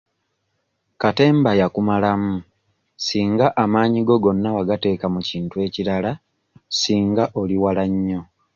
Katemba 1.01 1.51
yakumalamu 1.61 2.33
singa 3.05 3.47
amaanyi 3.63 3.99
go 4.07 4.15
gonna 4.23 4.49
wagateeka 4.57 5.05
mu 5.13 5.21
kintu 5.29 5.55
ekirala 5.65 6.11
singa 6.79 7.23
oli 7.41 7.55
wala 7.63 7.83
nnyo. 7.91 8.21